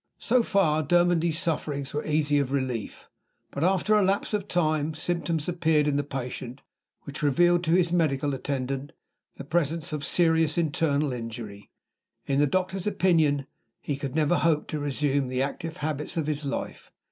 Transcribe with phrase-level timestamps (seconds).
[0.17, 3.07] So far, Dermody's sufferings were easy of relief.
[3.51, 6.61] But, after a lapse of time, symptoms appeared in the patient
[7.03, 8.93] which revealed to his medical attendant
[9.35, 11.69] the presence of serious internal injury.
[12.25, 13.45] In the doctor's opinion,
[13.79, 16.91] he could never hope to resume the active habits of his life.